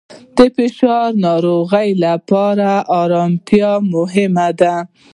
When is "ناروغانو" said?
1.25-1.99